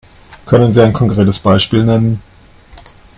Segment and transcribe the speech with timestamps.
[0.47, 2.23] Können Sie ein konkretes Beispiel nennen?